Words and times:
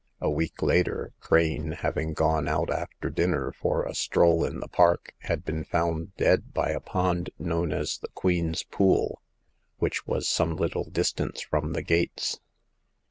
A 0.19 0.31
week 0.31 0.63
later. 0.63 1.13
Crane, 1.19 1.73
having 1.73 2.13
gone 2.15 2.47
out 2.47 2.71
after 2.71 3.11
dinner 3.11 3.51
for 3.51 3.83
a 3.85 3.93
stroll 3.93 4.43
in 4.43 4.59
the 4.59 4.67
park, 4.67 5.13
had 5.19 5.45
been 5.45 5.63
found 5.63 6.15
dead 6.17 6.55
by 6.55 6.71
a 6.71 6.79
pond 6.79 7.29
known 7.37 7.71
as 7.71 7.99
the 7.99 8.07
Queen's 8.15 8.63
Pool, 8.63 9.21
which 9.77 10.07
was 10.07 10.27
some 10.27 10.55
little 10.55 10.85
distance 10.89 11.41
from 11.41 11.73
the 11.73 11.83
gates. 11.83 12.39